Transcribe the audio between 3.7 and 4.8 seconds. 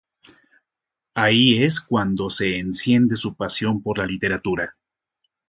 por la Literatura.